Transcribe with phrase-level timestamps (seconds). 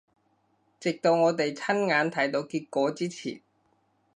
[0.79, 3.39] 直到我哋親眼睇到結果之前